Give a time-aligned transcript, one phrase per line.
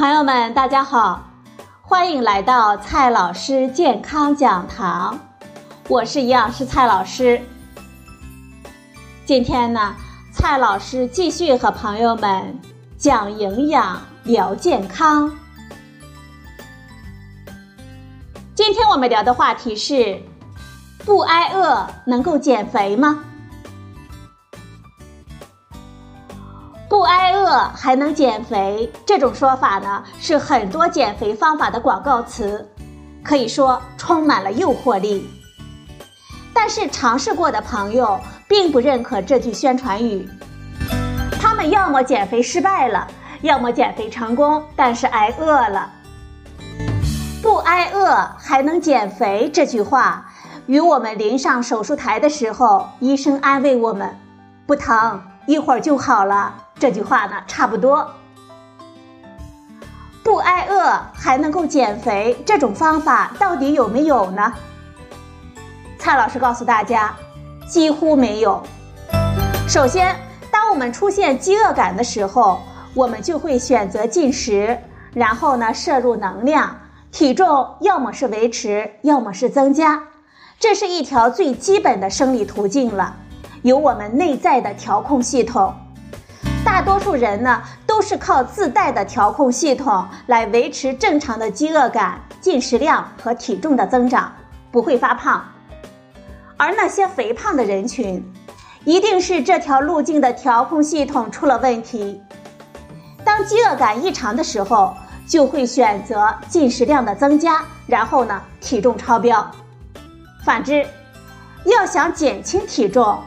[0.00, 1.22] 朋友们，大家好，
[1.82, 5.20] 欢迎来到蔡老师健康讲堂，
[5.88, 7.38] 我是营养师蔡老师。
[9.26, 9.94] 今天呢，
[10.32, 12.58] 蔡老师继续和朋友们
[12.96, 15.30] 讲营养、聊健康。
[18.54, 20.18] 今天我们聊的话题是：
[21.04, 23.22] 不挨饿能够减肥吗？
[27.74, 32.68] 还能减肥，这种说法呢是很多减肥方法的广告词，
[33.22, 35.28] 可以说充满了诱惑力。
[36.52, 38.18] 但是尝试过的朋友
[38.48, 40.28] 并不认可这句宣传语，
[41.40, 43.06] 他们要么减肥失败了，
[43.42, 45.90] 要么减肥成功，但是挨饿了。
[47.42, 50.26] 不挨饿还能减肥这句话，
[50.66, 54.14] 与我们临上手术台的时候，医生安慰我们
[54.66, 56.54] 不疼，一会儿就好了。
[56.78, 58.08] 这句话呢，差不多。
[60.22, 64.52] 不挨饿还能够减肥，这种方法到底有没有呢？
[65.98, 67.14] 蔡老师告诉大家，
[67.66, 68.62] 几乎没有。
[69.66, 70.14] 首先，
[70.50, 72.60] 当我们出现饥饿感的时候，
[72.94, 74.78] 我们就会选择进食，
[75.12, 76.76] 然后呢，摄入能量，
[77.10, 80.02] 体重要么是维持，要么是增加，
[80.58, 83.16] 这是一条最基本的生理途径了，
[83.62, 85.74] 有我们内在的调控系统。
[86.64, 94.32] 大多数人呢，都是靠自带的调控系统来维持正常的饥饿感、进食量和体重的增长，
[94.70, 95.42] 不会发胖。
[96.56, 98.22] 而那些肥胖的人群，
[98.84, 102.20] 一定是这条路径的调控系统出了问题。
[103.24, 104.94] 当饥饿感异常的时候，
[105.26, 109.50] 就会选择进食量的增加，然后呢，体重超标。
[110.44, 110.86] 反之，
[111.64, 113.18] 要想减轻体重，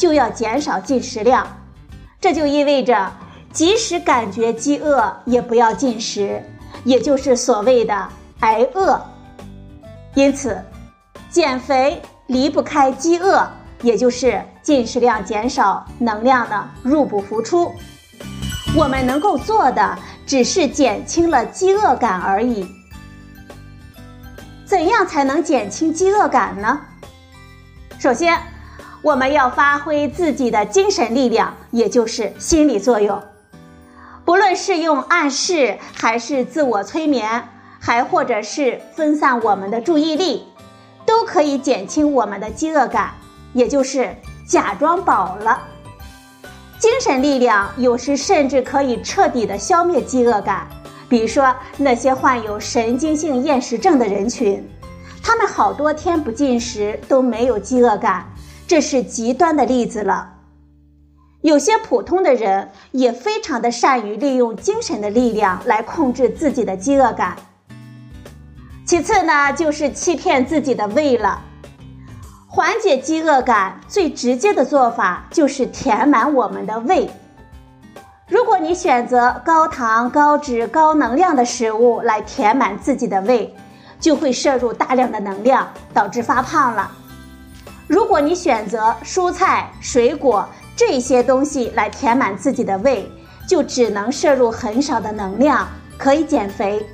[0.00, 1.46] 就要减少进食量。
[2.18, 3.12] 这就意味着，
[3.52, 6.42] 即使感觉饥饿，也不要进食，
[6.84, 8.98] 也就是所谓的挨饿。
[10.14, 10.58] 因此，
[11.28, 13.46] 减肥离不开饥饿，
[13.82, 17.70] 也就是进食量减少，能量呢入不敷出。
[18.74, 22.66] 我们能够做的，只是减轻了饥饿感而已。
[24.64, 26.80] 怎样才能减轻饥饿感呢？
[27.98, 28.38] 首先。
[29.02, 33.22] 我们要发挥自己的精神力量，也就是心理作用。
[34.24, 37.48] 不论是用暗示，还是自我催眠，
[37.80, 40.44] 还或者是分散我们的注意力，
[41.06, 43.14] 都可以减轻我们的饥饿感，
[43.54, 44.14] 也就是
[44.46, 45.62] 假装饱了。
[46.78, 50.68] 精神力量有时甚至可以彻底的消灭饥饿感。
[51.08, 54.62] 比如说那些患有神经性厌食症的人群，
[55.22, 58.26] 他们好多天不进食都没有饥饿感。
[58.70, 60.34] 这是极端的例子了。
[61.40, 67.34] 有些普通的人也非常的善于利用精神的力量来控制自己的饥饿感。
[68.86, 71.42] 其次呢，就是欺骗自己的胃了。
[72.46, 77.10] 缓解饥饿感最直接的做法就是填满我们的胃。
[78.28, 83.52] 如果你选择高糖、高脂、高能量的食物来填满自己的胃，
[83.98, 86.88] 就会摄入大量的能量，导致发胖了。
[87.90, 93.10] 如果你选择蔬菜、水果这些东西来填满自己的胃，
[93.48, 95.66] 就只能摄入很少的能量，
[95.98, 96.86] 可以减肥。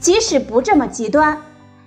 [0.00, 1.36] 即使不这么极端，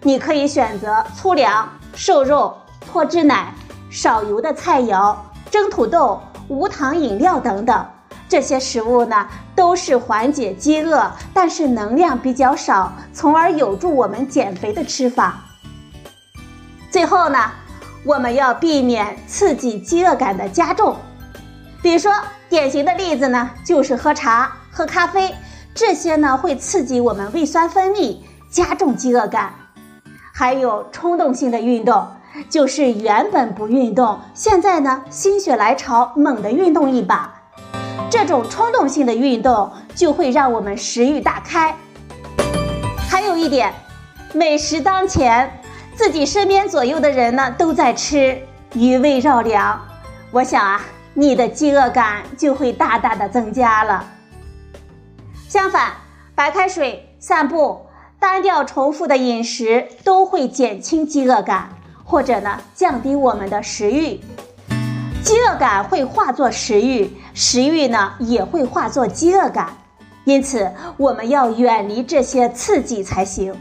[0.04, 3.52] 你可以选择粗粮、瘦肉、脱脂奶、
[3.90, 5.16] 少油的菜肴、
[5.50, 7.84] 蒸土豆、无糖饮料等等，
[8.30, 15.42] 这些食物呢都是缓解饥饿，但是能量比较少，从而有助我们减肥的吃法。
[16.92, 17.52] 最后呢。
[18.06, 20.96] 我们要避免刺激饥饿感的加重，
[21.82, 22.14] 比如说
[22.48, 25.34] 典型的例子呢，就是喝茶、喝咖啡，
[25.74, 28.18] 这些呢会刺激我们胃酸分泌，
[28.52, 29.52] 加重饥饿感。
[30.32, 32.08] 还有冲动性的运动，
[32.48, 37.34] 就是原本不运动，现在呢心血来潮猛地运动一把，
[38.12, 41.76] 这种冲动性的运动就会让我们食欲大开。
[43.10, 43.74] 还有一点，
[44.32, 45.52] 美食当前。
[45.96, 48.38] 自己身边左右的人呢都在吃，
[48.74, 49.80] 余味绕梁，
[50.32, 50.82] 我想啊，
[51.14, 54.06] 你的饥饿感就会大大的增加了。
[55.48, 55.94] 相反，
[56.36, 57.86] 白开水、散步、
[58.20, 61.70] 单调重复的饮食都会减轻饥饿感，
[62.04, 64.20] 或者呢降低我们的食欲。
[65.24, 69.70] 饥饿感会化作食欲，食欲呢也会化作饥饿感，
[70.26, 73.56] 因此我们要远离这些刺激才行。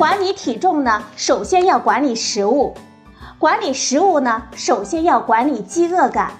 [0.00, 2.72] 管理体重呢，首先要管理食物；
[3.38, 6.30] 管理食物呢，首先要管理饥饿感。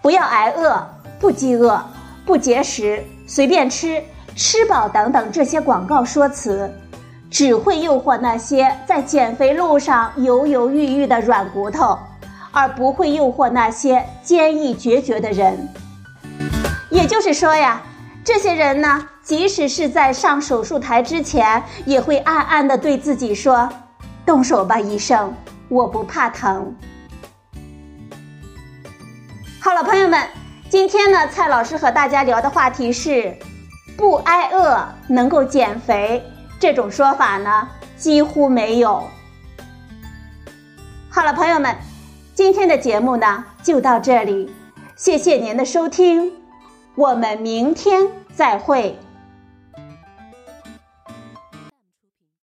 [0.00, 0.80] 不要挨饿，
[1.18, 1.80] 不饥饿；
[2.24, 4.00] 不节食、随便吃、
[4.36, 6.72] 吃饱等等这些广告说辞，
[7.28, 11.98] 只会诱惑那些在减肥路上犹犹豫豫的软骨头，
[12.52, 15.68] 而不会诱惑那些坚毅决绝的人。
[16.88, 17.82] 也就是说呀，
[18.22, 23.68] 这些人呢，即使是在上手术台之前，也会暗暗的对自己说
[24.26, 25.32] ：“动手吧，医生，
[25.68, 26.74] 我不怕疼。”
[29.62, 30.20] 好了，朋友们，
[30.68, 33.38] 今天呢，蔡老师和大家聊的话题是
[33.96, 36.20] “不挨饿能够减肥”，
[36.58, 39.00] 这种说法呢几乎没有。
[41.08, 41.76] 好了，朋友们，
[42.34, 44.52] 今天的节目呢就到这里，
[44.96, 46.32] 谢谢您的收听。
[46.96, 48.98] 我们明天再会。